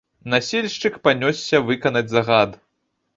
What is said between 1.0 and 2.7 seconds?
панёсся выканаць загад.